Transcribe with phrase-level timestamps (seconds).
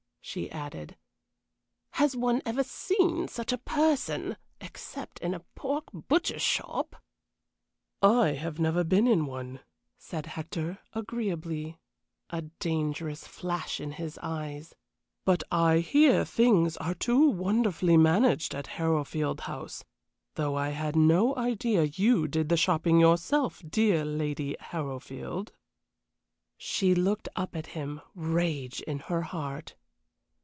[0.23, 0.95] she added.
[1.93, 6.95] "Has one ever sees such a person, except in a pork butcher's shop!"
[8.03, 9.61] "I have never been in one,"
[9.97, 11.79] said Hector, agreeably,
[12.29, 14.75] a dangerous flash in his eyes;
[15.25, 19.83] "but I hear things are too wonderfully managed at Harrowfield House
[20.35, 25.51] though I had no idea you did the shopping yourself, dear Lady Harrowfield."
[26.57, 29.75] She looked up at him, rage in her heart.